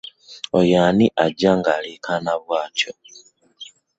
[0.59, 2.91] Oyo ani ajja ng'aleekaana bwatyo.